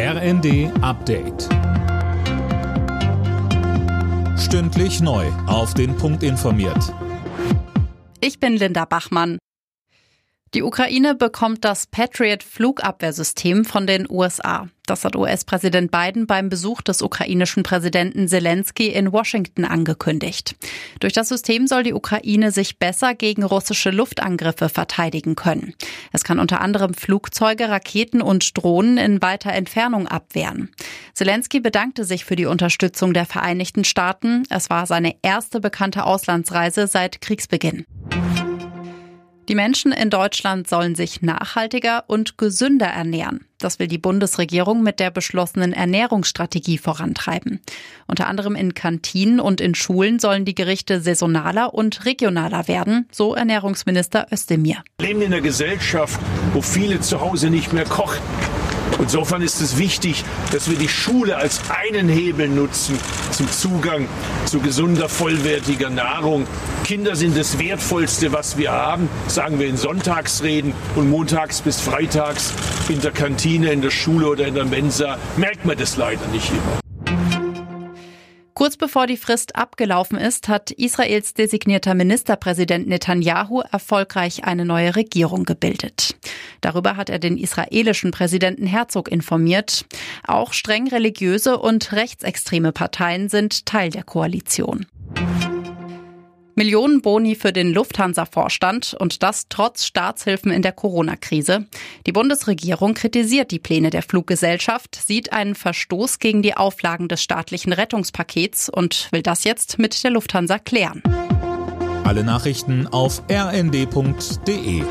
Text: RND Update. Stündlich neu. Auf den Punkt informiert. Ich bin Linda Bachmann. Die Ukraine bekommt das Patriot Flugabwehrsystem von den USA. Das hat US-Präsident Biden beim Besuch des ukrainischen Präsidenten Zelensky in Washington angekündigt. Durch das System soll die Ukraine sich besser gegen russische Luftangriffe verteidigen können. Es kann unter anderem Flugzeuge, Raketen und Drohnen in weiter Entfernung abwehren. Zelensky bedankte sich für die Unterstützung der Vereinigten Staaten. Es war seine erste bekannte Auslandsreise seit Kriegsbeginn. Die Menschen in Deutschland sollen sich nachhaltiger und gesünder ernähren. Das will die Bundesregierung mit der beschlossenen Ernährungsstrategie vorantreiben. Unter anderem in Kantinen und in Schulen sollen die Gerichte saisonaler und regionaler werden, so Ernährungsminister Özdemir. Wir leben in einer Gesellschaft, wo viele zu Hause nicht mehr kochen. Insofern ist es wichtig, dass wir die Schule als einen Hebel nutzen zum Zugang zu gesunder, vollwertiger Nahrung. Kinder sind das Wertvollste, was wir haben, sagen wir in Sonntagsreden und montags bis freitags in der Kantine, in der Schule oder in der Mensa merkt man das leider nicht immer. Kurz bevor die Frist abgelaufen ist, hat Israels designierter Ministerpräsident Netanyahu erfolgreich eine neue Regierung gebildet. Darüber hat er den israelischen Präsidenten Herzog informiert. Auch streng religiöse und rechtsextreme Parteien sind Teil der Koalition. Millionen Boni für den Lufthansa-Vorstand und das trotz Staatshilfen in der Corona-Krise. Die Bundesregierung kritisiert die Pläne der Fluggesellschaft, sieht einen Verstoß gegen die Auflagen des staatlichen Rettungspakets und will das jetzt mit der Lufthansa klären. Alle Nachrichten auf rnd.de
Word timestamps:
RND 0.00 0.70
Update. 0.80 1.48
Stündlich 4.38 5.00
neu. 5.00 5.26
Auf 5.48 5.74
den 5.74 5.96
Punkt 5.96 6.22
informiert. 6.22 6.94
Ich 8.20 8.38
bin 8.38 8.56
Linda 8.56 8.84
Bachmann. 8.84 9.38
Die 10.54 10.62
Ukraine 10.62 11.16
bekommt 11.16 11.64
das 11.64 11.88
Patriot 11.88 12.44
Flugabwehrsystem 12.44 13.64
von 13.64 13.88
den 13.88 14.08
USA. 14.08 14.68
Das 14.88 15.04
hat 15.04 15.16
US-Präsident 15.16 15.90
Biden 15.90 16.26
beim 16.26 16.48
Besuch 16.48 16.80
des 16.80 17.02
ukrainischen 17.02 17.62
Präsidenten 17.62 18.26
Zelensky 18.26 18.88
in 18.88 19.12
Washington 19.12 19.66
angekündigt. 19.66 20.56
Durch 21.00 21.12
das 21.12 21.28
System 21.28 21.66
soll 21.66 21.82
die 21.82 21.92
Ukraine 21.92 22.52
sich 22.52 22.78
besser 22.78 23.14
gegen 23.14 23.42
russische 23.42 23.90
Luftangriffe 23.90 24.70
verteidigen 24.70 25.36
können. 25.36 25.74
Es 26.10 26.24
kann 26.24 26.38
unter 26.38 26.62
anderem 26.62 26.94
Flugzeuge, 26.94 27.68
Raketen 27.68 28.22
und 28.22 28.56
Drohnen 28.56 28.96
in 28.96 29.20
weiter 29.20 29.52
Entfernung 29.52 30.08
abwehren. 30.08 30.70
Zelensky 31.12 31.60
bedankte 31.60 32.04
sich 32.04 32.24
für 32.24 32.36
die 32.36 32.46
Unterstützung 32.46 33.12
der 33.12 33.26
Vereinigten 33.26 33.84
Staaten. 33.84 34.44
Es 34.48 34.70
war 34.70 34.86
seine 34.86 35.16
erste 35.20 35.60
bekannte 35.60 36.04
Auslandsreise 36.04 36.86
seit 36.86 37.20
Kriegsbeginn. 37.20 37.84
Die 39.48 39.54
Menschen 39.54 39.92
in 39.92 40.10
Deutschland 40.10 40.68
sollen 40.68 40.94
sich 40.94 41.22
nachhaltiger 41.22 42.04
und 42.06 42.36
gesünder 42.36 42.86
ernähren. 42.86 43.46
Das 43.56 43.78
will 43.78 43.86
die 43.86 43.96
Bundesregierung 43.96 44.82
mit 44.82 45.00
der 45.00 45.10
beschlossenen 45.10 45.72
Ernährungsstrategie 45.72 46.76
vorantreiben. 46.76 47.58
Unter 48.06 48.26
anderem 48.26 48.54
in 48.54 48.74
Kantinen 48.74 49.40
und 49.40 49.62
in 49.62 49.74
Schulen 49.74 50.18
sollen 50.18 50.44
die 50.44 50.54
Gerichte 50.54 51.00
saisonaler 51.00 51.72
und 51.72 52.04
regionaler 52.04 52.68
werden, 52.68 53.08
so 53.10 53.34
Ernährungsminister 53.34 54.26
Özdemir. 54.30 54.82
Wir 54.98 55.08
leben 55.08 55.22
in 55.22 55.32
einer 55.32 55.40
Gesellschaft, 55.40 56.20
wo 56.52 56.60
viele 56.60 57.00
zu 57.00 57.22
Hause 57.22 57.48
nicht 57.48 57.72
mehr 57.72 57.84
kochen. 57.84 58.20
Insofern 58.98 59.42
ist 59.42 59.60
es 59.60 59.78
wichtig, 59.78 60.24
dass 60.52 60.68
wir 60.70 60.76
die 60.76 60.88
Schule 60.88 61.36
als 61.36 61.60
einen 61.70 62.08
Hebel 62.08 62.48
nutzen 62.48 62.98
zum 63.30 63.50
Zugang 63.50 64.08
zu 64.44 64.60
gesunder, 64.60 65.08
vollwertiger 65.08 65.90
Nahrung. 65.90 66.46
Kinder 66.84 67.16
sind 67.16 67.36
das 67.36 67.58
Wertvollste, 67.58 68.32
was 68.32 68.56
wir 68.56 68.72
haben, 68.72 69.08
sagen 69.26 69.58
wir 69.58 69.68
in 69.68 69.76
Sonntagsreden 69.76 70.72
und 70.96 71.10
montags 71.10 71.60
bis 71.60 71.80
freitags 71.80 72.52
in 72.88 73.00
der 73.00 73.12
Kantine, 73.12 73.72
in 73.72 73.82
der 73.82 73.90
Schule 73.90 74.28
oder 74.28 74.46
in 74.46 74.54
der 74.54 74.64
Mensa 74.64 75.18
merkt 75.36 75.64
man 75.64 75.76
das 75.76 75.96
leider 75.96 76.26
nicht 76.32 76.50
immer. 76.50 76.80
Kurz 78.58 78.76
bevor 78.76 79.06
die 79.06 79.16
Frist 79.16 79.54
abgelaufen 79.54 80.18
ist, 80.18 80.48
hat 80.48 80.72
Israels 80.72 81.32
designierter 81.32 81.94
Ministerpräsident 81.94 82.88
Netanyahu 82.88 83.60
erfolgreich 83.70 84.42
eine 84.42 84.64
neue 84.64 84.96
Regierung 84.96 85.44
gebildet. 85.44 86.16
Darüber 86.60 86.96
hat 86.96 87.10
er 87.10 87.18
den 87.18 87.36
israelischen 87.36 88.10
Präsidenten 88.10 88.66
Herzog 88.66 89.10
informiert. 89.10 89.86
Auch 90.26 90.52
streng 90.52 90.88
religiöse 90.88 91.58
und 91.58 91.92
rechtsextreme 91.92 92.72
Parteien 92.72 93.28
sind 93.28 93.66
Teil 93.66 93.90
der 93.90 94.02
Koalition. 94.02 94.86
Millionen 96.58 97.02
Boni 97.02 97.36
für 97.36 97.52
den 97.52 97.72
Lufthansa-Vorstand 97.72 98.96
und 98.98 99.22
das 99.22 99.46
trotz 99.48 99.84
Staatshilfen 99.84 100.50
in 100.50 100.60
der 100.60 100.72
Corona-Krise. 100.72 101.66
Die 102.04 102.10
Bundesregierung 102.10 102.94
kritisiert 102.94 103.52
die 103.52 103.60
Pläne 103.60 103.90
der 103.90 104.02
Fluggesellschaft, 104.02 104.96
sieht 104.96 105.32
einen 105.32 105.54
Verstoß 105.54 106.18
gegen 106.18 106.42
die 106.42 106.56
Auflagen 106.56 107.06
des 107.06 107.22
staatlichen 107.22 107.72
Rettungspakets 107.72 108.68
und 108.68 109.06
will 109.12 109.22
das 109.22 109.44
jetzt 109.44 109.78
mit 109.78 110.02
der 110.02 110.10
Lufthansa 110.10 110.58
klären. 110.58 111.00
Alle 112.02 112.24
Nachrichten 112.24 112.88
auf 112.88 113.22
rnd.de 113.30 114.82